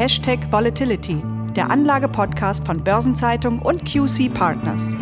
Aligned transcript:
Hashtag 0.00 0.50
Volatility, 0.50 1.22
der 1.54 1.70
Anlage-Podcast 1.70 2.64
von 2.64 2.82
Börsenzeitung 2.82 3.58
und 3.58 3.84
QC 3.84 4.32
Partners. 4.32 4.96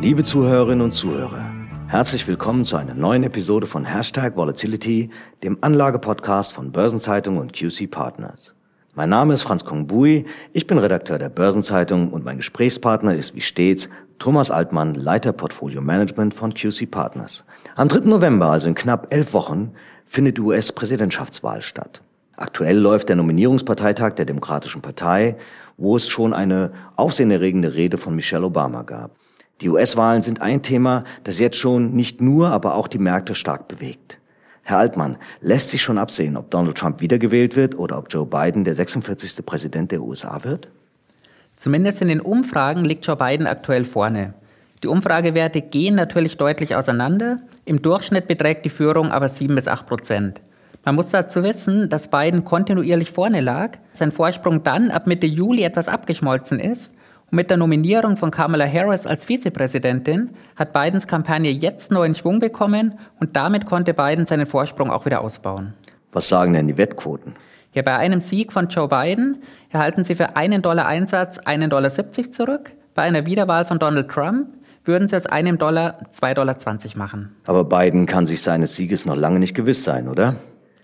Liebe 0.00 0.24
Zuhörerinnen 0.24 0.80
und 0.80 0.90
Zuhörer, 0.90 1.48
herzlich 1.86 2.26
willkommen 2.26 2.64
zu 2.64 2.76
einer 2.76 2.94
neuen 2.94 3.22
Episode 3.22 3.68
von 3.68 3.84
Hashtag 3.84 4.34
Volatility, 4.34 5.10
dem 5.44 5.58
Anlage-Podcast 5.60 6.52
von 6.52 6.72
Börsenzeitung 6.72 7.36
und 7.36 7.52
QC 7.52 7.88
Partners. 7.88 8.56
Mein 8.96 9.10
Name 9.10 9.32
ist 9.34 9.42
Franz 9.42 9.64
Kongbui, 9.64 10.26
ich 10.52 10.66
bin 10.66 10.78
Redakteur 10.78 11.20
der 11.20 11.28
Börsenzeitung 11.28 12.12
und 12.12 12.24
mein 12.24 12.38
Gesprächspartner 12.38 13.14
ist 13.14 13.36
wie 13.36 13.40
stets 13.40 13.88
Thomas 14.18 14.50
Altmann, 14.50 14.94
Leiter 14.94 15.32
Portfolio 15.32 15.80
Management 15.80 16.34
von 16.34 16.54
QC 16.54 16.90
Partners. 16.90 17.44
Am 17.76 17.86
3. 17.86 18.00
November, 18.00 18.50
also 18.50 18.66
in 18.66 18.74
knapp 18.74 19.14
elf 19.14 19.32
Wochen, 19.32 19.70
findet 20.10 20.38
die 20.38 20.42
US-Präsidentschaftswahl 20.42 21.62
statt. 21.62 22.02
Aktuell 22.36 22.76
läuft 22.76 23.08
der 23.08 23.14
Nominierungsparteitag 23.16 24.14
der 24.14 24.24
Demokratischen 24.24 24.82
Partei, 24.82 25.36
wo 25.76 25.94
es 25.94 26.08
schon 26.08 26.34
eine 26.34 26.72
aufsehenerregende 26.96 27.74
Rede 27.74 27.96
von 27.96 28.16
Michelle 28.16 28.44
Obama 28.44 28.82
gab. 28.82 29.12
Die 29.60 29.68
US-Wahlen 29.68 30.20
sind 30.20 30.42
ein 30.42 30.62
Thema, 30.62 31.04
das 31.22 31.38
jetzt 31.38 31.58
schon 31.58 31.94
nicht 31.94 32.20
nur, 32.20 32.48
aber 32.48 32.74
auch 32.74 32.88
die 32.88 32.98
Märkte 32.98 33.36
stark 33.36 33.68
bewegt. 33.68 34.18
Herr 34.62 34.78
Altmann, 34.78 35.16
lässt 35.40 35.70
sich 35.70 35.80
schon 35.80 35.96
absehen, 35.96 36.36
ob 36.36 36.50
Donald 36.50 36.76
Trump 36.76 37.00
wiedergewählt 37.00 37.54
wird 37.54 37.78
oder 37.78 37.96
ob 37.96 38.12
Joe 38.12 38.26
Biden 38.26 38.64
der 38.64 38.74
46. 38.74 39.46
Präsident 39.46 39.92
der 39.92 40.02
USA 40.02 40.42
wird? 40.42 40.68
Zumindest 41.56 42.02
in 42.02 42.08
den 42.08 42.20
Umfragen 42.20 42.84
liegt 42.84 43.06
Joe 43.06 43.16
Biden 43.16 43.46
aktuell 43.46 43.84
vorne. 43.84 44.34
Die 44.82 44.88
Umfragewerte 44.88 45.60
gehen 45.60 45.94
natürlich 45.94 46.38
deutlich 46.38 46.74
auseinander. 46.74 47.38
Im 47.64 47.82
Durchschnitt 47.82 48.26
beträgt 48.26 48.64
die 48.64 48.70
Führung 48.70 49.12
aber 49.12 49.28
7 49.28 49.54
bis 49.54 49.68
8 49.68 49.86
Prozent. 49.86 50.40
Man 50.84 50.94
muss 50.94 51.10
dazu 51.10 51.42
wissen, 51.42 51.90
dass 51.90 52.08
Biden 52.08 52.44
kontinuierlich 52.44 53.12
vorne 53.12 53.42
lag, 53.42 53.76
sein 53.92 54.12
Vorsprung 54.12 54.62
dann 54.62 54.90
ab 54.90 55.06
Mitte 55.06 55.26
Juli 55.26 55.62
etwas 55.62 55.88
abgeschmolzen 55.88 56.58
ist 56.58 56.94
und 57.30 57.36
mit 57.36 57.50
der 57.50 57.58
Nominierung 57.58 58.16
von 58.16 58.30
Kamala 58.30 58.66
Harris 58.66 59.06
als 59.06 59.26
Vizepräsidentin 59.26 60.30
hat 60.56 60.72
Bidens 60.72 61.06
Kampagne 61.06 61.50
jetzt 61.50 61.92
neuen 61.92 62.14
Schwung 62.14 62.40
bekommen 62.40 62.94
und 63.20 63.36
damit 63.36 63.66
konnte 63.66 63.92
Biden 63.92 64.24
seinen 64.24 64.46
Vorsprung 64.46 64.90
auch 64.90 65.04
wieder 65.04 65.20
ausbauen. 65.20 65.74
Was 66.12 66.28
sagen 66.28 66.54
denn 66.54 66.66
die 66.66 66.78
Wettquoten? 66.78 67.34
Ja, 67.72 67.82
bei 67.82 67.96
einem 67.96 68.20
Sieg 68.20 68.52
von 68.52 68.68
Joe 68.68 68.88
Biden 68.88 69.42
erhalten 69.70 70.02
Sie 70.02 70.16
für 70.16 70.34
einen 70.34 70.62
Dollar 70.62 70.86
Einsatz 70.86 71.38
einen 71.38 71.70
Dollar 71.70 71.90
70 71.90 72.32
zurück. 72.32 72.72
Bei 72.94 73.02
einer 73.02 73.26
Wiederwahl 73.26 73.64
von 73.64 73.78
Donald 73.78 74.08
Trump 74.08 74.48
würden 74.84 75.08
Sie 75.08 75.16
aus 75.16 75.26
einem 75.26 75.58
Dollar 75.58 76.00
2,20 76.18 76.34
Dollar 76.34 76.56
machen. 76.96 77.36
Aber 77.46 77.64
Biden 77.64 78.06
kann 78.06 78.26
sich 78.26 78.42
seines 78.42 78.76
Sieges 78.76 79.06
noch 79.06 79.16
lange 79.16 79.38
nicht 79.38 79.54
gewiss 79.54 79.84
sein, 79.84 80.08
oder? 80.08 80.36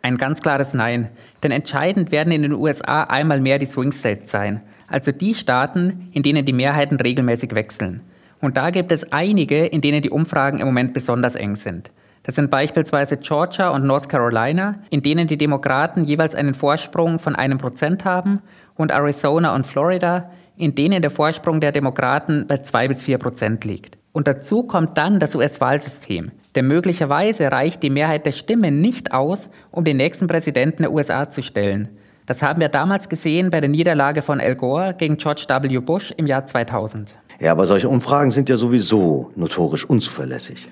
Ein 0.02 0.18
ganz 0.18 0.40
klares 0.40 0.74
Nein. 0.74 1.08
Denn 1.42 1.50
entscheidend 1.50 2.12
werden 2.12 2.32
in 2.32 2.42
den 2.42 2.52
USA 2.52 3.04
einmal 3.04 3.40
mehr 3.40 3.58
die 3.58 3.66
Swing 3.66 3.92
States 3.92 4.30
sein 4.30 4.62
also 4.88 5.12
die 5.12 5.34
Staaten, 5.34 6.08
in 6.12 6.22
denen 6.22 6.44
die 6.44 6.52
Mehrheiten 6.52 6.98
regelmäßig 6.98 7.54
wechseln. 7.54 8.00
Und 8.40 8.56
da 8.56 8.70
gibt 8.70 8.92
es 8.92 9.12
einige, 9.12 9.66
in 9.66 9.80
denen 9.80 10.02
die 10.02 10.10
Umfragen 10.10 10.58
im 10.58 10.66
Moment 10.66 10.92
besonders 10.92 11.34
eng 11.34 11.56
sind. 11.56 11.90
Das 12.22 12.34
sind 12.34 12.50
beispielsweise 12.50 13.16
Georgia 13.18 13.70
und 13.70 13.84
North 13.84 14.08
Carolina, 14.08 14.80
in 14.90 15.02
denen 15.02 15.28
die 15.28 15.38
Demokraten 15.38 16.04
jeweils 16.04 16.34
einen 16.34 16.54
Vorsprung 16.54 17.18
von 17.18 17.36
einem 17.36 17.58
Prozent 17.58 18.04
haben, 18.04 18.40
und 18.74 18.90
Arizona 18.90 19.54
und 19.54 19.66
Florida, 19.66 20.30
in 20.56 20.74
denen 20.74 21.02
der 21.02 21.10
Vorsprung 21.10 21.60
der 21.60 21.72
Demokraten 21.72 22.46
bei 22.46 22.58
zwei 22.58 22.88
bis 22.88 23.02
vier 23.02 23.18
Prozent 23.18 23.64
liegt. 23.64 23.98
Und 24.12 24.26
dazu 24.26 24.62
kommt 24.62 24.96
dann 24.96 25.18
das 25.18 25.34
US-Wahlsystem. 25.34 26.30
Denn 26.54 26.66
möglicherweise 26.66 27.52
reicht 27.52 27.82
die 27.82 27.90
Mehrheit 27.90 28.24
der 28.24 28.32
Stimmen 28.32 28.80
nicht 28.80 29.12
aus, 29.12 29.50
um 29.70 29.84
den 29.84 29.98
nächsten 29.98 30.26
Präsidenten 30.26 30.82
der 30.82 30.92
USA 30.92 31.30
zu 31.30 31.42
stellen. 31.42 31.88
Das 32.24 32.42
haben 32.42 32.60
wir 32.60 32.68
damals 32.68 33.08
gesehen 33.08 33.50
bei 33.50 33.60
der 33.60 33.68
Niederlage 33.68 34.22
von 34.22 34.40
Al 34.40 34.56
Gore 34.56 34.94
gegen 34.96 35.16
George 35.16 35.44
W. 35.48 35.78
Bush 35.78 36.12
im 36.16 36.26
Jahr 36.26 36.46
2000. 36.46 37.14
Ja, 37.38 37.52
aber 37.52 37.66
solche 37.66 37.88
Umfragen 37.88 38.30
sind 38.30 38.48
ja 38.48 38.56
sowieso 38.56 39.30
notorisch 39.36 39.84
unzuverlässig. 39.84 40.68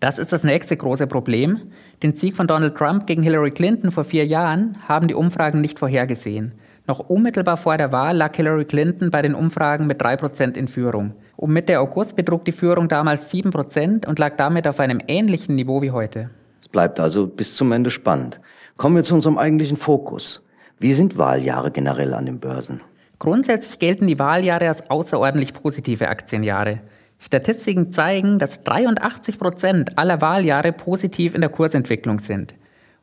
Das 0.00 0.18
ist 0.18 0.32
das 0.32 0.44
nächste 0.44 0.76
große 0.76 1.06
Problem. 1.06 1.60
Den 2.02 2.14
Sieg 2.14 2.36
von 2.36 2.46
Donald 2.46 2.76
Trump 2.76 3.06
gegen 3.06 3.22
Hillary 3.22 3.50
Clinton 3.50 3.90
vor 3.90 4.04
vier 4.04 4.26
Jahren 4.26 4.76
haben 4.86 5.08
die 5.08 5.14
Umfragen 5.14 5.60
nicht 5.60 5.78
vorhergesehen. 5.78 6.52
Noch 6.86 6.98
unmittelbar 6.98 7.56
vor 7.56 7.78
der 7.78 7.92
Wahl 7.92 8.16
lag 8.16 8.36
Hillary 8.36 8.66
Clinton 8.66 9.10
bei 9.10 9.22
den 9.22 9.34
Umfragen 9.34 9.86
mit 9.86 10.02
3% 10.02 10.56
in 10.56 10.68
Führung. 10.68 11.14
Um 11.36 11.52
Mitte 11.52 11.80
August 11.80 12.14
betrug 12.14 12.44
die 12.44 12.52
Führung 12.52 12.88
damals 12.88 13.32
7% 13.32 14.06
und 14.06 14.18
lag 14.18 14.36
damit 14.36 14.68
auf 14.68 14.80
einem 14.80 14.98
ähnlichen 15.08 15.54
Niveau 15.54 15.80
wie 15.80 15.92
heute. 15.92 16.28
Es 16.60 16.68
bleibt 16.68 17.00
also 17.00 17.26
bis 17.26 17.56
zum 17.56 17.72
Ende 17.72 17.90
spannend. 17.90 18.38
Kommen 18.76 18.96
wir 18.96 19.04
zu 19.04 19.14
unserem 19.14 19.38
eigentlichen 19.38 19.78
Fokus. 19.78 20.42
Wie 20.78 20.92
sind 20.92 21.16
Wahljahre 21.16 21.70
generell 21.70 22.12
an 22.12 22.26
den 22.26 22.38
Börsen? 22.38 22.82
Grundsätzlich 23.18 23.78
gelten 23.78 24.06
die 24.06 24.18
Wahljahre 24.18 24.68
als 24.68 24.90
außerordentlich 24.90 25.54
positive 25.54 26.08
Aktienjahre. 26.08 26.80
Statistiken 27.18 27.92
zeigen, 27.92 28.38
dass 28.38 28.62
83 28.62 29.38
Prozent 29.38 29.96
aller 29.98 30.20
Wahljahre 30.20 30.72
positiv 30.72 31.34
in 31.34 31.40
der 31.40 31.48
Kursentwicklung 31.48 32.18
sind. 32.18 32.54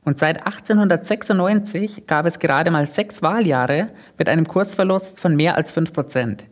Und 0.03 0.19
seit 0.19 0.45
1896 0.45 2.07
gab 2.07 2.25
es 2.25 2.39
gerade 2.39 2.72
mal 2.72 2.88
sechs 2.88 3.22
Wahljahre 3.22 3.88
mit 4.17 4.29
einem 4.29 4.47
Kursverlust 4.47 5.19
von 5.19 5.35
mehr 5.35 5.56
als 5.56 5.72
5 5.72 5.94
Prozent. 5.94 6.45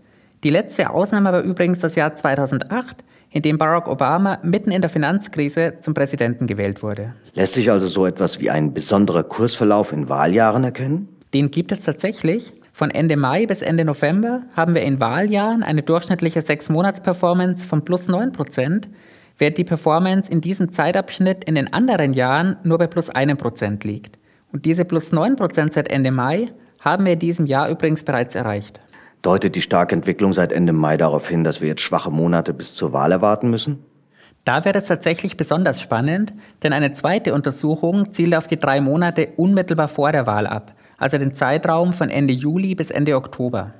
Die 0.43 0.51
letzte 0.51 0.91
Ausnahme 0.91 1.33
war 1.33 1.41
übrigens 1.41 1.79
das 1.79 1.95
Jahr 1.95 2.15
2008, 2.15 3.03
in 3.31 3.41
dem 3.41 3.57
Barack 3.57 3.87
Obama 3.87 4.39
mitten 4.43 4.71
in 4.71 4.81
der 4.81 4.89
Finanzkrise 4.89 5.73
zum 5.81 5.93
Präsidenten 5.93 6.47
gewählt 6.47 6.81
wurde. 6.81 7.13
Lässt 7.33 7.53
sich 7.53 7.71
also 7.71 7.87
so 7.87 8.05
etwas 8.05 8.39
wie 8.39 8.49
ein 8.49 8.73
besonderer 8.73 9.23
Kursverlauf 9.23 9.91
in 9.91 10.09
Wahljahren 10.09 10.63
erkennen? 10.63 11.07
Den 11.33 11.51
gibt 11.51 11.71
es 11.71 11.81
tatsächlich. 11.81 12.53
Von 12.71 12.91
Ende 12.91 13.17
Mai 13.17 13.45
bis 13.45 13.61
Ende 13.61 13.83
November 13.83 14.43
haben 14.55 14.73
wir 14.73 14.83
in 14.83 14.99
Wahljahren 14.99 15.63
eine 15.63 15.83
durchschnittliche 15.83 16.39
6-Monats-Performance 16.39 17.65
von 17.65 17.83
plus 17.83 18.07
9 18.07 18.31
Prozent, 18.31 18.89
während 19.39 19.57
die 19.57 19.63
Performance 19.63 20.29
in 20.29 20.41
diesem 20.41 20.71
Zeitabschnitt 20.71 21.43
in 21.45 21.55
den 21.55 21.73
anderen 21.73 22.13
Jahren 22.13 22.57
nur 22.63 22.77
bei 22.77 22.87
plus 22.87 23.09
1 23.09 23.35
Prozent 23.37 23.83
liegt. 23.83 24.19
Und 24.51 24.65
diese 24.65 24.85
plus 24.85 25.11
9 25.11 25.35
Prozent 25.35 25.73
seit 25.73 25.89
Ende 25.89 26.11
Mai 26.11 26.49
haben 26.81 27.05
wir 27.05 27.13
in 27.13 27.19
diesem 27.19 27.45
Jahr 27.45 27.69
übrigens 27.69 28.03
bereits 28.03 28.35
erreicht. 28.35 28.79
Deutet 29.21 29.55
die 29.55 29.61
starke 29.61 29.95
Entwicklung 29.95 30.33
seit 30.33 30.51
Ende 30.51 30.73
Mai 30.73 30.97
darauf 30.97 31.27
hin, 31.27 31.43
dass 31.43 31.61
wir 31.61 31.67
jetzt 31.67 31.81
schwache 31.81 32.11
Monate 32.11 32.53
bis 32.53 32.75
zur 32.75 32.93
Wahl 32.93 33.11
erwarten 33.11 33.49
müssen? 33.49 33.79
Da 34.45 34.63
wäre 34.63 34.77
es 34.77 34.85
tatsächlich 34.85 35.35
besonders 35.35 35.81
spannend, 35.81 36.33
denn 36.63 36.71
eine 36.73 36.93
zweite 36.93 37.33
Untersuchung 37.33 38.13
zielt 38.13 38.35
auf 38.35 38.47
die 38.47 38.57
drei 38.57 38.79
Monate 38.79 39.29
unmittelbar 39.35 39.89
vor 39.89 40.11
der 40.11 40.25
Wahl 40.25 40.47
ab, 40.47 40.73
also 40.97 41.17
den 41.17 41.35
Zeitraum 41.35 41.93
von 41.93 42.09
Ende 42.09 42.33
Juli 42.33 42.75
bis 42.75 42.91
Ende 42.91 43.15
Oktober. 43.15 43.73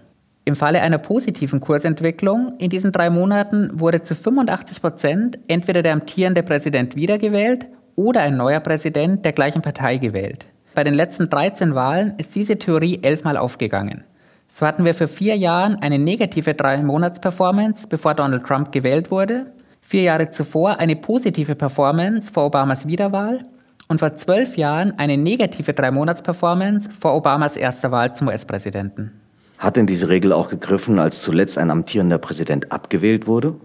Im 0.46 0.56
Falle 0.56 0.82
einer 0.82 0.98
positiven 0.98 1.60
Kursentwicklung 1.60 2.56
in 2.58 2.70
diesen 2.70 2.92
drei 2.92 3.10
Monaten 3.10 3.70
wurde 3.74 4.04
zu 4.04 4.16
85 4.16 4.82
Prozent 4.82 5.40
entweder 5.48 5.84
der 5.84 5.94
amtierende 5.94 6.44
Präsident 6.44 6.96
wiedergewählt 6.96 7.68
oder 7.96 8.22
ein 8.22 8.38
neuer 8.38 8.60
Präsident 8.60 9.26
der 9.26 9.34
gleichen 9.34 9.62
Partei 9.62 9.98
gewählt. 9.98 10.48
Bei 10.74 10.84
den 10.84 10.94
letzten 10.94 11.30
13 11.30 11.76
Wahlen 11.76 12.14
ist 12.18 12.36
diese 12.36 12.58
Theorie 12.58 13.00
elfmal 13.04 13.38
aufgegangen. 13.38 14.04
So 14.48 14.66
hatten 14.66 14.86
wir 14.86 14.96
für 14.96 15.08
vier 15.08 15.36
Jahren 15.36 15.76
eine 15.82 16.00
negative 16.00 16.56
Drei-Monats-Performance, 16.56 17.88
bevor 17.88 18.16
Donald 18.16 18.46
Trump 18.46 18.72
gewählt 18.72 19.12
wurde, 19.12 19.48
vier 19.82 20.04
Jahre 20.04 20.32
zuvor 20.32 20.80
eine 20.80 20.96
positive 20.96 21.56
Performance 21.56 22.32
vor 22.32 22.48
Obamas 22.48 22.88
Wiederwahl 22.88 23.44
und 23.88 24.00
vor 24.00 24.16
zwölf 24.16 24.58
Jahren 24.58 24.98
eine 24.98 25.18
negative 25.18 25.74
Drei-Monats-Performance 25.74 26.90
vor 27.00 27.16
Obamas 27.16 27.58
erster 27.58 27.92
Wahl 27.92 28.16
zum 28.16 28.28
US-Präsidenten. 28.28 29.19
Hat 29.60 29.76
denn 29.76 29.88
diese 29.88 30.08
Regel 30.08 30.32
auch 30.32 30.50
gegriffen, 30.50 31.00
als 31.00 31.22
zuletzt 31.22 31.58
ein 31.58 31.70
amtierender 31.70 32.18
Präsident 32.18 32.72
abgewählt 32.72 33.28
wurde? 33.28 33.56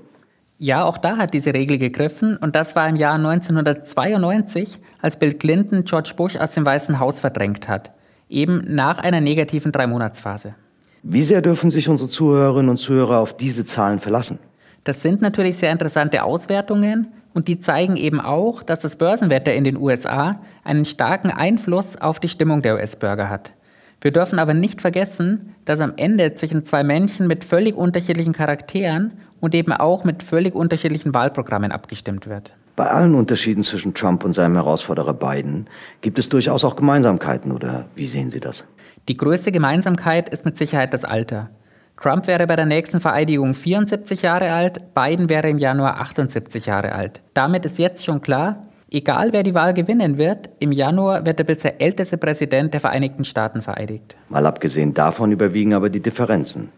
Ja, 0.58 0.84
auch 0.84 0.98
da 0.98 1.18
hat 1.18 1.34
diese 1.34 1.54
Regel 1.54 1.78
gegriffen 1.78 2.36
und 2.36 2.56
das 2.56 2.74
war 2.74 2.88
im 2.88 2.96
Jahr 2.96 3.14
1992, 3.14 4.80
als 5.00 5.18
Bill 5.20 5.34
Clinton 5.34 5.84
George 5.84 6.12
Bush 6.16 6.34
aus 6.36 6.50
dem 6.50 6.66
Weißen 6.66 6.98
Haus 6.98 7.20
verdrängt 7.20 7.68
hat, 7.68 7.92
eben 8.28 8.64
nach 8.66 8.98
einer 8.98 9.20
negativen 9.20 9.70
Drei-Monats-Phase. 9.70 10.54
Wie 11.04 11.22
sehr 11.22 11.42
dürfen 11.42 11.70
sich 11.70 11.88
unsere 11.88 12.08
Zuhörerinnen 12.08 12.70
und 12.70 12.78
Zuhörer 12.78 13.18
auf 13.18 13.36
diese 13.36 13.64
Zahlen 13.64 14.00
verlassen? 14.00 14.40
Das 14.82 15.00
sind 15.00 15.22
natürlich 15.22 15.58
sehr 15.58 15.70
interessante 15.70 16.24
Auswertungen 16.24 17.06
und 17.34 17.46
die 17.46 17.60
zeigen 17.60 17.96
eben 17.96 18.20
auch, 18.20 18.64
dass 18.64 18.80
das 18.80 18.96
Börsenwetter 18.96 19.54
in 19.54 19.62
den 19.62 19.76
USA 19.76 20.40
einen 20.64 20.86
starken 20.86 21.30
Einfluss 21.30 21.96
auf 22.00 22.18
die 22.18 22.28
Stimmung 22.28 22.62
der 22.62 22.74
US-Bürger 22.74 23.30
hat. 23.30 23.52
Wir 24.04 24.12
dürfen 24.12 24.38
aber 24.38 24.52
nicht 24.52 24.82
vergessen, 24.82 25.54
dass 25.64 25.80
am 25.80 25.94
Ende 25.96 26.34
zwischen 26.34 26.66
zwei 26.66 26.84
Menschen 26.84 27.26
mit 27.26 27.42
völlig 27.42 27.74
unterschiedlichen 27.74 28.34
Charakteren 28.34 29.14
und 29.40 29.54
eben 29.54 29.72
auch 29.72 30.04
mit 30.04 30.22
völlig 30.22 30.54
unterschiedlichen 30.54 31.14
Wahlprogrammen 31.14 31.72
abgestimmt 31.72 32.26
wird. 32.26 32.54
Bei 32.76 32.90
allen 32.90 33.14
Unterschieden 33.14 33.62
zwischen 33.62 33.94
Trump 33.94 34.22
und 34.22 34.34
seinem 34.34 34.56
Herausforderer 34.56 35.14
Biden 35.14 35.68
gibt 36.02 36.18
es 36.18 36.28
durchaus 36.28 36.66
auch 36.66 36.76
Gemeinsamkeiten, 36.76 37.50
oder 37.50 37.86
wie 37.94 38.04
sehen 38.04 38.28
Sie 38.28 38.40
das? 38.40 38.66
Die 39.08 39.16
größte 39.16 39.52
Gemeinsamkeit 39.52 40.28
ist 40.28 40.44
mit 40.44 40.58
Sicherheit 40.58 40.92
das 40.92 41.06
Alter. 41.06 41.48
Trump 41.98 42.26
wäre 42.26 42.46
bei 42.46 42.56
der 42.56 42.66
nächsten 42.66 43.00
Vereidigung 43.00 43.54
74 43.54 44.20
Jahre 44.20 44.52
alt, 44.52 44.92
Biden 44.92 45.30
wäre 45.30 45.48
im 45.48 45.56
Januar 45.56 45.98
78 46.02 46.66
Jahre 46.66 46.92
alt. 46.92 47.22
Damit 47.32 47.64
ist 47.64 47.78
jetzt 47.78 48.04
schon 48.04 48.20
klar, 48.20 48.66
Egal 48.94 49.32
wer 49.32 49.42
die 49.42 49.54
Wahl 49.54 49.74
gewinnen 49.74 50.18
wird, 50.18 50.50
im 50.60 50.70
Januar 50.70 51.26
wird 51.26 51.40
der 51.40 51.44
bisher 51.44 51.80
älteste 51.80 52.16
Präsident 52.16 52.72
der 52.72 52.80
Vereinigten 52.80 53.24
Staaten 53.24 53.60
vereidigt. 53.60 54.14
Mal 54.28 54.46
abgesehen 54.46 54.94
davon 54.94 55.32
überwiegen 55.32 55.74
aber 55.74 55.90
die 55.90 55.98
Differenzen. 55.98 56.70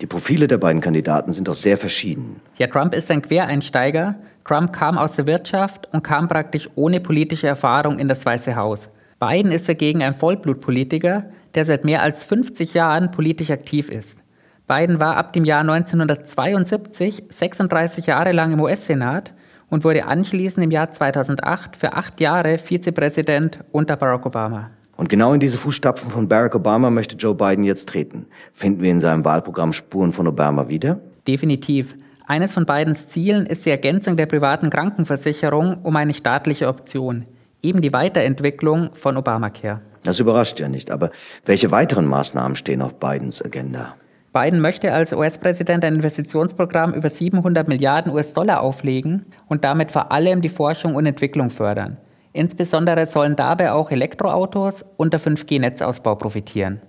Die 0.00 0.06
Profile 0.06 0.46
der 0.46 0.58
beiden 0.58 0.80
Kandidaten 0.80 1.32
sind 1.32 1.48
auch 1.48 1.54
sehr 1.54 1.76
verschieden. 1.76 2.40
Ja, 2.56 2.68
Trump 2.68 2.94
ist 2.94 3.10
ein 3.10 3.20
Quereinsteiger. 3.20 4.14
Trump 4.44 4.72
kam 4.72 4.96
aus 4.96 5.16
der 5.16 5.26
Wirtschaft 5.26 5.88
und 5.92 6.04
kam 6.04 6.28
praktisch 6.28 6.70
ohne 6.76 7.00
politische 7.00 7.48
Erfahrung 7.48 7.98
in 7.98 8.06
das 8.06 8.24
Weiße 8.24 8.54
Haus. 8.54 8.88
Biden 9.18 9.50
ist 9.50 9.68
dagegen 9.68 10.04
ein 10.04 10.14
Vollblutpolitiker, 10.14 11.24
der 11.56 11.64
seit 11.64 11.84
mehr 11.84 12.00
als 12.00 12.22
50 12.22 12.74
Jahren 12.74 13.10
politisch 13.10 13.50
aktiv 13.50 13.88
ist. 13.88 14.22
Biden 14.68 15.00
war 15.00 15.16
ab 15.16 15.32
dem 15.32 15.44
Jahr 15.44 15.62
1972 15.62 17.24
36 17.28 18.06
Jahre 18.06 18.30
lang 18.30 18.52
im 18.52 18.60
US-Senat 18.60 19.34
und 19.70 19.84
wurde 19.84 20.06
anschließend 20.06 20.64
im 20.64 20.70
Jahr 20.70 20.92
2008 20.92 21.76
für 21.76 21.92
acht 21.92 22.20
Jahre 22.20 22.58
Vizepräsident 22.58 23.60
unter 23.72 23.96
Barack 23.96 24.26
Obama. 24.26 24.70
Und 24.96 25.08
genau 25.08 25.34
in 25.34 25.40
diese 25.40 25.58
Fußstapfen 25.58 26.10
von 26.10 26.28
Barack 26.28 26.54
Obama 26.54 26.90
möchte 26.90 27.16
Joe 27.16 27.34
Biden 27.34 27.64
jetzt 27.64 27.88
treten. 27.88 28.26
Finden 28.54 28.82
wir 28.82 28.90
in 28.90 29.00
seinem 29.00 29.24
Wahlprogramm 29.24 29.72
Spuren 29.72 30.12
von 30.12 30.26
Obama 30.26 30.68
wieder? 30.68 31.00
Definitiv. 31.28 31.94
Eines 32.26 32.52
von 32.52 32.66
Bidens 32.66 33.08
Zielen 33.08 33.46
ist 33.46 33.66
die 33.66 33.70
Ergänzung 33.70 34.16
der 34.16 34.26
privaten 34.26 34.70
Krankenversicherung 34.70 35.78
um 35.82 35.94
eine 35.96 36.14
staatliche 36.14 36.66
Option, 36.66 37.24
eben 37.62 37.82
die 37.82 37.92
Weiterentwicklung 37.92 38.90
von 38.94 39.16
Obamacare. 39.16 39.80
Das 40.02 40.18
überrascht 40.18 40.58
ja 40.60 40.68
nicht, 40.68 40.90
aber 40.90 41.10
welche 41.44 41.70
weiteren 41.70 42.06
Maßnahmen 42.06 42.56
stehen 42.56 42.82
auf 42.82 42.94
Bidens 42.94 43.44
Agenda? 43.44 43.96
Biden 44.36 44.60
möchte 44.60 44.92
als 44.92 45.14
US-Präsident 45.14 45.82
ein 45.82 45.94
Investitionsprogramm 45.94 46.92
über 46.92 47.08
700 47.08 47.68
Milliarden 47.68 48.12
US-Dollar 48.12 48.60
auflegen 48.60 49.24
und 49.48 49.64
damit 49.64 49.90
vor 49.90 50.12
allem 50.12 50.42
die 50.42 50.50
Forschung 50.50 50.94
und 50.94 51.06
Entwicklung 51.06 51.48
fördern. 51.48 51.96
Insbesondere 52.34 53.06
sollen 53.06 53.34
dabei 53.34 53.72
auch 53.72 53.90
Elektroautos 53.90 54.84
und 54.98 55.14
der 55.14 55.20
5G-Netzausbau 55.20 56.16
profitieren. 56.16 56.82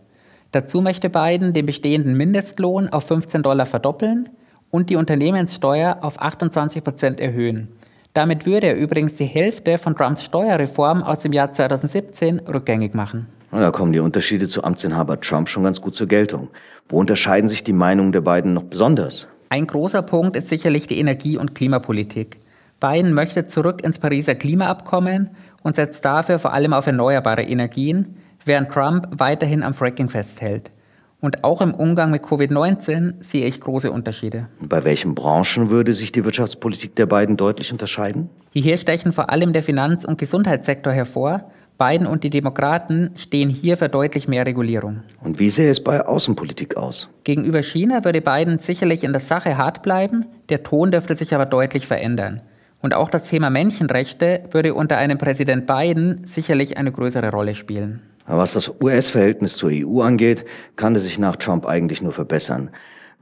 Dazu 0.51 0.81
möchte 0.81 1.09
Biden 1.09 1.53
den 1.53 1.65
bestehenden 1.65 2.17
Mindestlohn 2.17 2.89
auf 2.89 3.05
15 3.05 3.44
Dollar 3.44 3.65
verdoppeln 3.65 4.27
und 4.69 4.89
die 4.89 4.97
Unternehmenssteuer 4.97 6.00
auf 6.01 6.21
28 6.21 6.83
Prozent 6.83 7.21
erhöhen. 7.21 7.69
Damit 8.11 8.45
würde 8.45 8.67
er 8.67 8.75
übrigens 8.75 9.13
die 9.13 9.23
Hälfte 9.23 9.77
von 9.77 9.95
Trumps 9.95 10.21
Steuerreform 10.21 11.01
aus 11.01 11.19
dem 11.19 11.31
Jahr 11.31 11.53
2017 11.53 12.39
rückgängig 12.39 12.93
machen. 12.93 13.27
Und 13.51 13.61
da 13.61 13.71
kommen 13.71 13.94
die 13.94 13.99
Unterschiede 13.99 14.47
zu 14.47 14.63
Amtsinhaber 14.63 15.19
Trump 15.21 15.47
schon 15.49 15.63
ganz 15.63 15.81
gut 15.81 15.95
zur 15.95 16.07
Geltung. 16.07 16.49
Wo 16.89 16.99
unterscheiden 16.99 17.47
sich 17.47 17.63
die 17.63 17.73
Meinungen 17.73 18.11
der 18.11 18.21
beiden 18.21 18.53
noch 18.53 18.63
besonders? 18.63 19.27
Ein 19.49 19.67
großer 19.67 20.01
Punkt 20.01 20.35
ist 20.35 20.49
sicherlich 20.49 20.88
die 20.88 20.99
Energie- 20.99 21.38
und 21.38 21.55
Klimapolitik. 21.55 22.38
Biden 22.79 23.13
möchte 23.13 23.47
zurück 23.47 23.83
ins 23.83 23.99
Pariser 23.99 24.35
Klimaabkommen 24.35 25.31
und 25.63 25.75
setzt 25.75 26.05
dafür 26.05 26.39
vor 26.39 26.53
allem 26.53 26.73
auf 26.73 26.85
erneuerbare 26.85 27.44
Energien, 27.44 28.17
während 28.45 28.71
Trump 28.71 29.07
weiterhin 29.11 29.63
am 29.63 29.73
Fracking 29.73 30.09
festhält. 30.09 30.71
Und 31.19 31.43
auch 31.43 31.61
im 31.61 31.73
Umgang 31.73 32.11
mit 32.11 32.23
Covid-19 32.23 33.23
sehe 33.23 33.47
ich 33.47 33.59
große 33.59 33.91
Unterschiede. 33.91 34.47
Bei 34.61 34.85
welchen 34.85 35.15
Branchen 35.15 35.71
würde 35.71 35.93
sich 35.93 36.11
die 36.11 36.23
Wirtschaftspolitik 36.23 36.95
der 36.95 37.07
beiden 37.07 37.38
deutlich 37.38 37.71
unterscheiden? 37.71 38.29
Hier 38.53 38.77
stechen 38.77 39.11
vor 39.11 39.31
allem 39.31 39.51
der 39.51 39.63
Finanz- 39.63 40.05
und 40.05 40.19
Gesundheitssektor 40.19 40.93
hervor, 40.93 41.50
Biden 41.77 42.07
und 42.07 42.24
die 42.24 42.29
Demokraten 42.29 43.12
stehen 43.15 43.50
hier 43.50 43.77
für 43.77 43.89
deutlich 43.89 44.27
mehr 44.27 44.45
Regulierung. 44.45 45.03
Und 45.24 45.39
wie 45.39 45.50
sähe 45.50 45.69
es 45.69 45.83
bei 45.83 46.06
Außenpolitik 46.06 46.75
aus? 46.75 47.09
Gegenüber 47.24 47.62
China 47.62 48.03
würde 48.03 48.21
Biden 48.21 48.59
sicherlich 48.59 49.03
in 49.03 49.12
der 49.12 49.21
Sache 49.21 49.57
hart 49.57 49.83
bleiben, 49.83 50.25
der 50.50 50.63
Ton 50.63 50.91
dürfte 50.91 51.15
sich 51.15 51.35
aber 51.35 51.45
deutlich 51.45 51.85
verändern. 51.85 52.41
Und 52.81 52.94
auch 52.94 53.09
das 53.09 53.24
Thema 53.29 53.50
Menschenrechte 53.50 54.44
würde 54.51 54.74
unter 54.74 54.97
einem 54.97 55.18
Präsident 55.18 55.68
Biden 55.68 56.21
sicherlich 56.25 56.77
eine 56.77 56.91
größere 56.91 57.31
Rolle 57.31 57.56
spielen. 57.56 58.01
Aber 58.25 58.39
was 58.39 58.53
das 58.53 58.74
US-Verhältnis 58.81 59.56
zur 59.56 59.71
EU 59.71 60.01
angeht, 60.01 60.45
kann 60.75 60.95
es 60.95 61.03
sich 61.03 61.18
nach 61.18 61.35
Trump 61.38 61.65
eigentlich 61.65 62.01
nur 62.01 62.12
verbessern. 62.12 62.69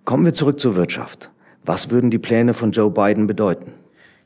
Kommen 0.04 0.26
wir 0.26 0.34
zurück 0.34 0.60
zur 0.60 0.76
Wirtschaft. 0.76 1.30
Was 1.64 1.90
würden 1.90 2.12
die 2.12 2.20
Pläne 2.20 2.54
von 2.54 2.72
Joe 2.72 2.92
Biden 2.92 3.28
bedeuten? 3.28 3.74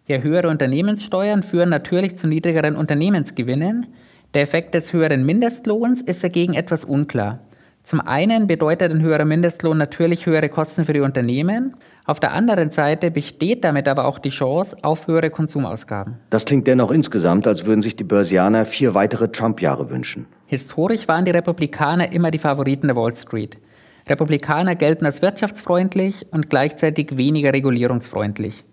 Ja, 0.08 0.18
höhere 0.18 0.50
Unternehmenssteuern 0.50 1.44
führen 1.44 1.70
natürlich 1.70 2.18
zu 2.18 2.28
niedrigeren 2.28 2.76
Unternehmensgewinnen, 2.76 3.88
der 4.34 4.44
Effekt 4.44 4.74
des 4.74 4.94
höheren 4.94 5.26
Mindestlohns 5.26 6.02
ist 6.02 6.24
dagegen 6.24 6.54
etwas 6.54 6.86
unklar. 6.86 7.40
Zum 7.84 8.02
einen 8.02 8.46
bedeutet 8.46 8.92
ein 8.92 9.02
höherer 9.02 9.26
Mindestlohn 9.26 9.78
natürlich 9.78 10.28
höhere 10.28 10.50
Kosten 10.50 10.86
für 10.86 10.94
die 10.94 11.00
Unternehmen. 11.00 11.76
Auf 12.06 12.20
der 12.20 12.34
anderen 12.34 12.70
Seite 12.70 13.10
besteht 13.10 13.64
damit 13.64 13.88
aber 13.88 14.06
auch 14.06 14.20
die 14.20 14.30
Chance 14.30 14.78
auf 14.84 15.08
höhere 15.08 15.32
Konsumausgaben. 15.32 16.18
Das 16.30 16.46
klingt 16.46 16.68
dennoch 16.68 16.92
insgesamt, 16.92 17.48
als 17.48 17.66
würden 17.66 17.82
sich 17.82 17.96
die 17.96 18.04
Börsianer 18.04 18.66
vier 18.66 18.94
weitere 18.94 19.32
Trump-Jahre 19.32 19.90
wünschen. 19.90 20.28
Historisch 20.46 21.08
waren 21.08 21.26
die 21.26 21.32
Republikaner 21.32 22.12
immer 22.12 22.30
die 22.30 22.38
Favoriten 22.38 22.88
der 22.88 22.96
Wall 22.96 23.16
Street. 23.16 23.58
Republikaner 24.08 24.76
gelten 24.76 25.06
als 25.08 25.24
wirtschaftsfreundlich 25.24 26.28
und 26.32 26.50
gleichzeitig 26.50 27.18
weniger 27.18 27.54
regulierungsfreundlich. 27.54 28.66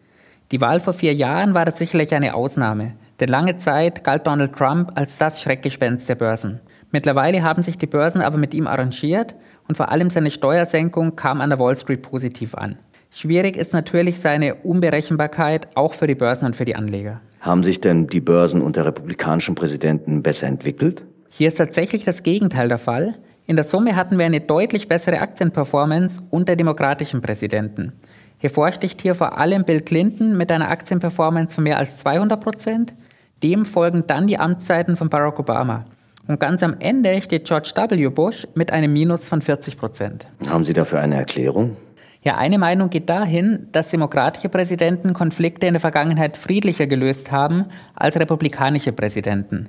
Die 0.53 0.61
Wahl 0.61 0.81
vor 0.81 0.93
vier 0.93 1.15
Jahren 1.15 1.55
war 1.55 1.65
das 1.65 1.79
sicherlich 1.79 2.15
eine 2.15 2.35
Ausnahme. 2.35 2.93
Denn 3.21 3.29
lange 3.29 3.57
Zeit 3.57 4.05
galt 4.05 4.27
Donald 4.27 4.55
Trump 4.55 4.93
als 4.95 5.17
das 5.19 5.41
Schreckgespenst 5.41 6.09
der 6.09 6.17
Börsen. 6.17 6.61
Mittlerweile 6.91 7.43
haben 7.43 7.63
sich 7.63 7.79
die 7.79 7.87
Börsen 7.87 8.21
aber 8.21 8.37
mit 8.37 8.55
ihm 8.55 8.67
arrangiert 8.67 9.35
und 9.69 9.77
vor 9.77 9.91
allem 9.91 10.11
seine 10.11 10.31
Steuersenkung 10.31 11.17
kam 11.17 11.41
an 11.41 11.51
der 11.51 11.59
Wall 11.59 11.77
Street 11.77 12.03
positiv 12.03 12.55
an. 12.55 12.77
Schwierig 13.11 13.57
ist 13.57 13.73
natürlich 13.73 14.21
seine 14.21 14.57
Unberechenbarkeit 14.57 15.69
auch 15.75 15.95
für 15.95 16.07
die 16.07 16.15
Börsen 16.15 16.45
und 16.45 16.57
für 16.57 16.65
die 16.65 16.77
Anleger. 16.77 17.21
Haben 17.41 17.65
sich 17.65 17.81
denn 17.81 18.09
die 18.09 18.21
Börsen 18.21 18.61
unter 18.61 18.85
republikanischen 18.85 19.55
Präsidenten 19.55 20.23
besser 20.23 20.47
entwickelt? 20.49 21.03
Hier 21.31 21.49
ist 21.49 21.57
tatsächlich 21.57 22.05
das 22.05 22.23
Gegenteil 22.23 22.69
der 22.69 22.79
Fall. 22.79 23.15
In 23.47 23.57
der 23.57 23.65
Summe 23.65 23.95
hatten 23.95 24.19
wir 24.19 24.27
eine 24.27 24.41
deutlich 24.41 24.89
bessere 24.89 25.21
Aktienperformance 25.21 26.21
unter 26.31 26.57
demokratischen 26.57 27.23
Präsidenten. 27.23 27.93
Hervorsticht 28.39 29.01
hier 29.01 29.15
vor 29.15 29.39
allem 29.39 29.65
Bill 29.65 29.81
Clinton 29.81 30.37
mit 30.37 30.51
einer 30.53 30.69
Aktienperformance 30.69 31.55
von 31.55 31.65
mehr 31.65 31.79
als 31.79 31.97
200 31.99 32.41
Prozent, 32.41 32.95
dem 33.43 33.67
folgen 33.67 34.05
dann 34.07 34.27
die 34.27 34.39
Amtszeiten 34.39 34.97
von 34.97 35.09
Barack 35.09 35.39
Obama. 35.39 35.85
Und 36.29 36.41
ganz 36.41 36.63
am 36.63 36.77
Ende 36.81 37.21
steht 37.23 37.47
George 37.47 37.73
W. 37.75 38.09
Bush 38.09 38.47
mit 38.55 38.73
einem 38.73 38.93
Minus 38.93 39.29
von 39.29 39.43
40 39.43 39.79
Prozent. 39.79 40.27
Haben 40.49 40.65
Sie 40.65 40.73
dafür 40.73 41.01
eine 41.01 41.17
Erklärung? 41.17 41.77
Ja, 42.23 42.37
eine 42.37 42.59
Meinung 42.59 42.91
geht 42.91 43.09
dahin, 43.09 43.69
dass 43.71 43.91
demokratische 43.91 44.49
Präsidenten 44.49 45.15
Konflikte 45.15 45.69
in 45.69 45.75
der 45.75 45.81
Vergangenheit 45.81 46.37
friedlicher 46.37 46.89
gelöst 46.89 47.31
haben 47.31 47.67
als 47.95 48.19
republikanische 48.19 48.91
Präsidenten. 48.91 49.69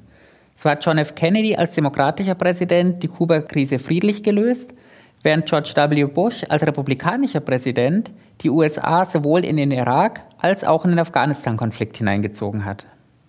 Zwar 0.56 0.72
hat 0.72 0.84
John 0.84 0.98
F. 0.98 1.14
Kennedy 1.14 1.56
als 1.56 1.76
demokratischer 1.76 2.34
Präsident 2.34 3.04
die 3.04 3.10
Kuba-Krise 3.10 3.78
friedlich 3.78 4.24
gelöst, 4.24 4.74
während 5.22 5.46
George 5.46 5.74
W. 5.76 6.06
Bush 6.06 6.44
als 6.50 6.66
republikanischer 6.66 7.42
Präsident 7.42 8.10
die 8.42 8.50
USA 8.50 9.06
sowohl 9.06 9.46
in 9.46 9.58
den 9.58 9.70
Irak 9.70 10.22
als 10.40 10.64
auch 10.64 10.84
in 10.84 10.92
den 10.92 11.00
Afghanistan-Konflikt 11.00 11.98
hineingezogen 11.98 12.66
hat. 12.66 12.88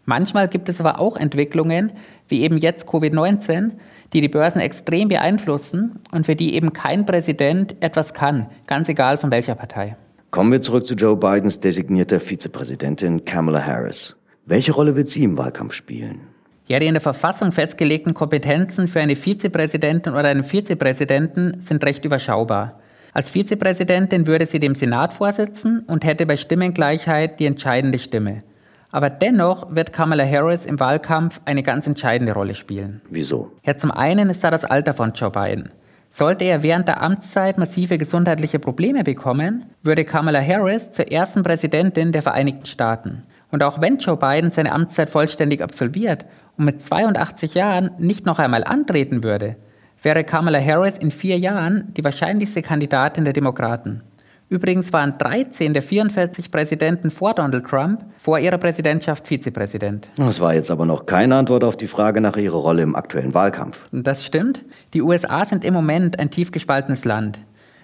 Manchmal 0.08 0.48
gibt 0.48 0.70
es 0.70 0.80
aber 0.80 1.00
auch 1.00 1.18
Entwicklungen, 1.18 1.92
wie 2.28 2.40
eben 2.40 2.56
jetzt 2.56 2.88
Covid-19, 2.88 3.72
die 4.14 4.22
die 4.22 4.28
Börsen 4.28 4.58
extrem 4.58 5.08
beeinflussen 5.08 5.98
und 6.12 6.24
für 6.24 6.34
die 6.34 6.54
eben 6.54 6.72
kein 6.72 7.04
Präsident 7.04 7.76
etwas 7.80 8.14
kann, 8.14 8.46
ganz 8.66 8.88
egal 8.88 9.18
von 9.18 9.30
welcher 9.30 9.54
Partei. 9.54 9.98
Kommen 10.30 10.50
wir 10.50 10.62
zurück 10.62 10.86
zu 10.86 10.94
Joe 10.94 11.14
Bidens 11.14 11.60
designierter 11.60 12.20
Vizepräsidentin 12.20 13.26
Kamala 13.26 13.62
Harris. 13.62 14.16
Welche 14.46 14.72
Rolle 14.72 14.96
wird 14.96 15.08
sie 15.08 15.24
im 15.24 15.36
Wahlkampf 15.36 15.74
spielen? 15.74 16.22
Ja, 16.68 16.78
die 16.78 16.86
in 16.86 16.94
der 16.94 17.02
Verfassung 17.02 17.52
festgelegten 17.52 18.14
Kompetenzen 18.14 18.88
für 18.88 19.00
eine 19.00 19.14
Vizepräsidentin 19.14 20.14
oder 20.14 20.28
einen 20.28 20.42
Vizepräsidenten 20.42 21.60
sind 21.60 21.84
recht 21.84 22.06
überschaubar. 22.06 22.80
Als 23.12 23.28
Vizepräsidentin 23.28 24.26
würde 24.26 24.46
sie 24.46 24.58
dem 24.58 24.74
Senat 24.74 25.12
vorsitzen 25.12 25.84
und 25.86 26.06
hätte 26.06 26.24
bei 26.24 26.38
Stimmengleichheit 26.38 27.40
die 27.40 27.44
entscheidende 27.44 27.98
Stimme. 27.98 28.38
Aber 28.90 29.10
dennoch 29.10 29.74
wird 29.74 29.92
Kamala 29.92 30.24
Harris 30.24 30.64
im 30.64 30.80
Wahlkampf 30.80 31.40
eine 31.44 31.62
ganz 31.62 31.86
entscheidende 31.86 32.32
Rolle 32.32 32.54
spielen. 32.54 33.02
Wieso? 33.10 33.52
Ja, 33.64 33.76
zum 33.76 33.90
einen 33.90 34.30
ist 34.30 34.42
da 34.42 34.50
das 34.50 34.64
Alter 34.64 34.94
von 34.94 35.12
Joe 35.12 35.30
Biden. 35.30 35.70
Sollte 36.10 36.44
er 36.44 36.62
während 36.62 36.88
der 36.88 37.02
Amtszeit 37.02 37.58
massive 37.58 37.98
gesundheitliche 37.98 38.58
Probleme 38.58 39.04
bekommen, 39.04 39.66
würde 39.82 40.06
Kamala 40.06 40.40
Harris 40.40 40.90
zur 40.90 41.12
ersten 41.12 41.42
Präsidentin 41.42 42.12
der 42.12 42.22
Vereinigten 42.22 42.64
Staaten. 42.64 43.22
Und 43.50 43.62
auch 43.62 43.80
wenn 43.80 43.98
Joe 43.98 44.16
Biden 44.16 44.50
seine 44.50 44.72
Amtszeit 44.72 45.10
vollständig 45.10 45.62
absolviert 45.62 46.24
und 46.56 46.64
mit 46.64 46.82
82 46.82 47.54
Jahren 47.54 47.90
nicht 47.98 48.24
noch 48.24 48.38
einmal 48.38 48.64
antreten 48.64 49.22
würde, 49.22 49.56
wäre 50.02 50.24
Kamala 50.24 50.60
Harris 50.60 50.96
in 50.96 51.10
vier 51.10 51.38
Jahren 51.38 51.92
die 51.94 52.04
wahrscheinlichste 52.04 52.62
Kandidatin 52.62 53.24
der 53.24 53.32
Demokraten. 53.32 54.00
Übrigens 54.50 54.92
waren 54.94 55.18
13 55.18 55.74
der 55.74 55.82
44 55.82 56.50
Präsidenten 56.50 57.10
vor 57.10 57.34
Donald 57.34 57.66
Trump 57.66 58.04
vor 58.16 58.38
ihrer 58.38 58.56
Präsidentschaft 58.56 59.28
Vizepräsident. 59.28 60.08
Das 60.16 60.40
war 60.40 60.54
jetzt 60.54 60.70
aber 60.70 60.86
noch 60.86 61.04
keine 61.04 61.36
Antwort 61.36 61.64
auf 61.64 61.76
die 61.76 61.86
Frage 61.86 62.22
nach 62.22 62.36
ihrer 62.36 62.56
Rolle 62.56 62.82
im 62.82 62.96
aktuellen 62.96 63.34
Wahlkampf. 63.34 63.78
Das 63.92 64.24
stimmt. 64.24 64.64
Die 64.94 65.02
USA 65.02 65.44
sind 65.44 65.64
im 65.64 65.74
Moment 65.74 66.18
ein 66.18 66.30
tief 66.30 66.50
gespaltenes 66.50 67.04
Land. 67.04 67.42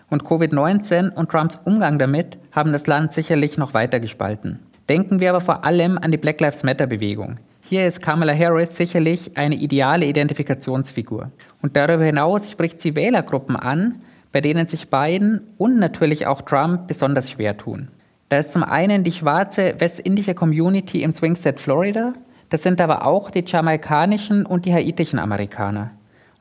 Und 0.09 0.25
Covid-19 0.25 1.11
und 1.13 1.31
Trumps 1.31 1.61
Umgang 1.65 1.99
damit 1.99 2.39
haben 2.53 2.73
das 2.73 2.87
Land 2.87 3.13
sicherlich 3.13 3.59
noch 3.59 3.75
weiter 3.75 4.01
gespalten. 4.01 4.61
Denken 4.89 5.21
wir 5.21 5.31
aber 5.31 5.41
vor 5.43 5.65
allem 5.65 5.99
an 5.99 6.13
die 6.13 6.19
Black 6.19 6.41
Lives 6.41 6.63
Matter-Bewegung. 6.63 7.39
Hier 7.63 7.87
ist 7.87 8.01
Kamala 8.01 8.35
Harris 8.35 8.77
sicherlich 8.77 9.37
eine 9.37 9.55
ideale 9.55 10.07
Identifikationsfigur. 10.07 11.31
Und 11.63 11.77
darüber 11.77 12.05
hinaus 12.05 12.51
spricht 12.51 12.81
sie 12.81 12.95
Wählergruppen 12.95 13.57
an, 13.57 14.03
bei 14.35 14.41
denen 14.41 14.67
sich 14.67 14.91
Biden 14.91 15.43
und 15.59 15.79
natürlich 15.79 16.27
auch 16.27 16.43
Trump 16.43 16.89
besonders 16.89 17.31
schwer 17.31 17.57
tun. 17.57 17.87
Da 18.29 18.39
ist 18.39 18.51
zum 18.51 18.65
einen 18.65 19.05
die 19.05 19.13
schwarze 19.13 19.77
westindische 19.79 20.35
Community 20.35 21.05
im 21.05 21.13
Swing 21.13 21.37
State 21.37 21.63
Florida, 21.63 22.15
das 22.49 22.65
sind 22.65 22.81
aber 22.81 23.07
auch 23.07 23.31
die 23.31 23.45
jamaikanischen 23.47 24.45
und 24.45 24.67
die 24.67 24.75
haitischen 24.75 25.21
Amerikaner. 25.21 25.93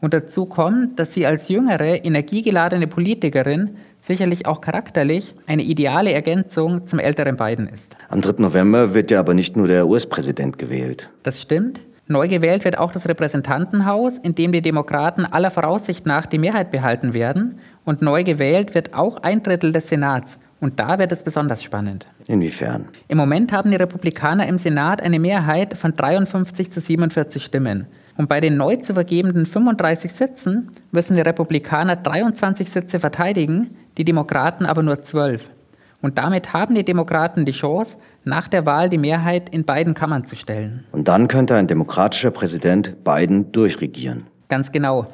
Und 0.02 0.16
dazu 0.16 0.48
kommt, 0.48 0.98
dass 0.98 1.14
sie 1.14 1.28
als 1.28 1.50
jüngere, 1.50 2.04
energiegeladene 2.04 2.88
Politikerin 2.88 3.78
sicherlich 4.02 4.48
auch 4.48 4.60
charakterlich 4.60 5.36
eine 5.46 5.62
ideale 5.62 6.14
Ergänzung 6.14 6.88
zum 6.88 6.98
älteren 6.98 7.38
Biden 7.38 7.68
ist. 7.68 7.96
Am 8.10 8.22
3. 8.22 8.42
November 8.42 8.96
wird 8.96 9.12
ja 9.12 9.20
aber 9.20 9.36
nicht 9.36 9.56
nur 9.56 9.68
der 9.68 9.88
US-Präsident 9.88 10.58
gewählt. 10.58 11.12
Das 11.22 11.40
stimmt. 11.40 11.80
Neu 12.08 12.28
gewählt 12.28 12.66
wird 12.66 12.78
auch 12.78 12.92
das 12.92 13.08
Repräsentantenhaus, 13.08 14.18
in 14.18 14.36
dem 14.36 14.52
die 14.52 14.62
Demokraten 14.62 15.26
aller 15.26 15.52
Voraussicht 15.52 16.06
nach 16.06 16.26
die 16.26 16.38
Mehrheit 16.38 16.70
behalten 16.70 17.14
werden. 17.14 17.60
Und 17.86 18.02
neu 18.02 18.26
gewählt 18.26 18.76
wird 18.76 18.94
auch 18.94 19.24
ein 19.24 19.42
Drittel 19.42 19.72
des 19.72 19.88
Senats. 19.88 20.38
Und 20.60 20.80
da 20.80 21.00
wird 21.00 21.12
es 21.12 21.24
besonders 21.24 21.64
spannend. 21.64 22.06
Inwiefern? 22.28 22.88
Im 23.08 23.18
Moment 23.18 23.52
haben 23.52 23.72
die 23.72 23.78
Republikaner 23.78 24.48
im 24.48 24.58
Senat 24.58 25.02
eine 25.02 25.20
Mehrheit 25.20 25.78
von 25.78 25.96
53 25.96 26.72
zu 26.72 26.82
47 26.82 27.44
Stimmen. 27.44 27.88
Und 28.18 28.30
bei 28.30 28.42
den 28.42 28.58
neu 28.58 28.76
zu 28.78 28.94
vergebenden 28.94 29.46
35 29.46 30.12
Sitzen 30.12 30.72
müssen 30.92 31.16
die 31.16 31.22
Republikaner 31.22 31.96
23 31.96 32.70
Sitze 32.70 33.00
verteidigen, 33.00 33.76
die 33.98 34.06
Demokraten 34.06 34.66
aber 34.66 34.84
nur 34.84 35.02
12. 35.02 35.50
Und 36.04 36.18
damit 36.18 36.52
haben 36.52 36.76
die 36.76 36.84
Demokraten 36.84 37.46
die 37.46 37.54
Chance, 37.54 37.98
nach 38.26 38.50
der 38.50 38.66
Wahl 38.66 38.90
die 38.90 38.98
Mehrheit 38.98 39.48
in 39.48 39.64
beiden 39.64 39.94
Kammern 39.94 40.28
zu 40.28 40.36
stellen. 40.36 40.84
Und 40.92 41.08
dann 41.08 41.30
könnte 41.30 41.56
ein 41.56 41.66
demokratischer 41.66 42.30
Präsident 42.30 43.06
Biden 43.06 43.54
durchregieren. 43.54 44.28
Ganz 44.50 44.74
genau. 44.74 45.06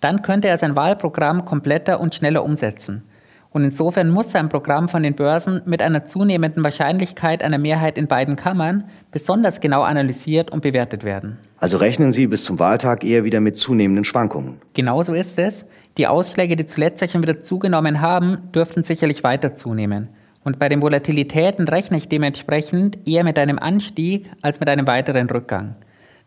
Dann 0.00 0.22
könnte 0.22 0.48
er 0.48 0.56
sein 0.56 0.74
Wahlprogramm 0.74 1.44
kompletter 1.44 2.00
und 2.00 2.14
schneller 2.14 2.44
umsetzen. 2.44 3.02
Und 3.50 3.62
insofern 3.62 4.08
muss 4.08 4.32
sein 4.32 4.48
Programm 4.48 4.88
von 4.88 5.02
den 5.02 5.14
Börsen 5.14 5.60
mit 5.66 5.82
einer 5.82 6.06
zunehmenden 6.06 6.64
Wahrscheinlichkeit 6.64 7.42
einer 7.42 7.58
Mehrheit 7.58 7.98
in 7.98 8.06
beiden 8.06 8.36
Kammern 8.36 8.84
besonders 9.10 9.60
genau 9.60 9.82
analysiert 9.82 10.50
und 10.50 10.62
bewertet 10.62 11.04
werden. 11.04 11.36
Also 11.58 11.76
rechnen 11.76 12.10
Sie 12.10 12.26
bis 12.26 12.44
zum 12.44 12.58
Wahltag 12.58 13.04
eher 13.04 13.24
wieder 13.24 13.40
mit 13.40 13.58
zunehmenden 13.58 14.04
Schwankungen. 14.04 14.62
Genauso 14.72 15.12
ist 15.12 15.38
es. 15.38 15.66
Die 15.98 16.06
Ausschläge, 16.06 16.56
die 16.56 16.64
zuletzt 16.64 17.10
schon 17.10 17.22
wieder 17.22 17.42
zugenommen 17.42 18.00
haben, 18.00 18.50
dürften 18.54 18.82
sicherlich 18.82 19.22
weiter 19.24 19.54
zunehmen. 19.54 20.08
Und 20.48 20.58
bei 20.58 20.70
den 20.70 20.80
Volatilitäten 20.80 21.68
rechne 21.68 21.98
ich 21.98 22.08
dementsprechend 22.08 23.06
eher 23.06 23.22
mit 23.22 23.38
einem 23.38 23.58
Anstieg 23.58 24.30
als 24.40 24.60
mit 24.60 24.70
einem 24.70 24.86
weiteren 24.86 25.28
Rückgang. 25.28 25.74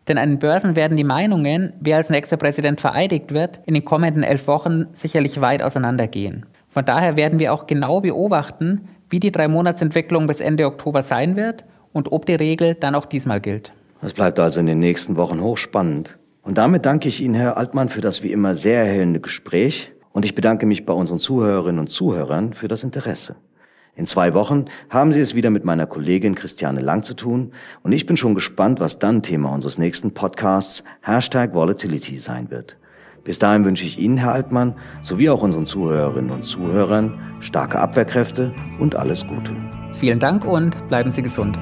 Denn 0.06 0.16
an 0.16 0.28
den 0.28 0.38
Börsen 0.38 0.76
werden 0.76 0.96
die 0.96 1.02
Meinungen, 1.02 1.72
wer 1.80 1.96
als 1.96 2.08
nächster 2.08 2.36
Präsident 2.36 2.80
vereidigt 2.80 3.34
wird, 3.34 3.58
in 3.66 3.74
den 3.74 3.84
kommenden 3.84 4.22
elf 4.22 4.46
Wochen 4.46 4.86
sicherlich 4.94 5.40
weit 5.40 5.60
auseinandergehen. 5.60 6.46
Von 6.70 6.84
daher 6.84 7.16
werden 7.16 7.40
wir 7.40 7.52
auch 7.52 7.66
genau 7.66 8.00
beobachten, 8.00 8.82
wie 9.10 9.18
die 9.18 9.32
Drei-Monats-Entwicklung 9.32 10.28
bis 10.28 10.38
Ende 10.38 10.66
Oktober 10.66 11.02
sein 11.02 11.34
wird 11.34 11.64
und 11.92 12.12
ob 12.12 12.24
die 12.24 12.36
Regel 12.36 12.76
dann 12.76 12.94
auch 12.94 13.06
diesmal 13.06 13.40
gilt. 13.40 13.72
Das 14.02 14.12
bleibt 14.12 14.38
also 14.38 14.60
in 14.60 14.66
den 14.66 14.78
nächsten 14.78 15.16
Wochen 15.16 15.40
hochspannend. 15.40 16.16
Und 16.42 16.58
damit 16.58 16.86
danke 16.86 17.08
ich 17.08 17.20
Ihnen, 17.20 17.34
Herr 17.34 17.56
Altmann, 17.56 17.88
für 17.88 18.00
das 18.00 18.22
wie 18.22 18.30
immer 18.30 18.54
sehr 18.54 18.84
erhellende 18.84 19.18
Gespräch 19.18 19.90
und 20.12 20.24
ich 20.24 20.36
bedanke 20.36 20.64
mich 20.64 20.86
bei 20.86 20.92
unseren 20.92 21.18
Zuhörerinnen 21.18 21.80
und 21.80 21.88
Zuhörern 21.88 22.52
für 22.52 22.68
das 22.68 22.84
Interesse. 22.84 23.34
In 23.94 24.06
zwei 24.06 24.32
Wochen 24.32 24.64
haben 24.88 25.12
Sie 25.12 25.20
es 25.20 25.34
wieder 25.34 25.50
mit 25.50 25.64
meiner 25.64 25.86
Kollegin 25.86 26.34
Christiane 26.34 26.80
Lang 26.80 27.02
zu 27.02 27.14
tun 27.14 27.52
und 27.82 27.92
ich 27.92 28.06
bin 28.06 28.16
schon 28.16 28.34
gespannt, 28.34 28.80
was 28.80 28.98
dann 28.98 29.22
Thema 29.22 29.50
unseres 29.52 29.76
nächsten 29.76 30.14
Podcasts 30.14 30.82
Hashtag 31.02 31.52
Volatility 31.52 32.16
sein 32.16 32.50
wird. 32.50 32.78
Bis 33.22 33.38
dahin 33.38 33.64
wünsche 33.66 33.84
ich 33.84 33.98
Ihnen, 33.98 34.16
Herr 34.16 34.32
Altmann, 34.32 34.76
sowie 35.02 35.28
auch 35.28 35.42
unseren 35.42 35.66
Zuhörerinnen 35.66 36.30
und 36.30 36.44
Zuhörern 36.44 37.20
starke 37.40 37.78
Abwehrkräfte 37.78 38.54
und 38.80 38.96
alles 38.96 39.26
Gute. 39.26 39.54
Vielen 39.92 40.18
Dank 40.18 40.44
und 40.46 40.88
bleiben 40.88 41.10
Sie 41.12 41.22
gesund. 41.22 41.58